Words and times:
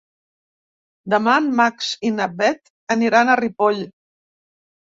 Demà 1.13 1.35
en 1.41 1.51
Max 1.59 1.89
i 2.09 2.11
na 2.15 2.29
Bet 2.39 2.73
aniran 2.97 3.31
a 3.31 3.37
Ripoll. 3.45 3.87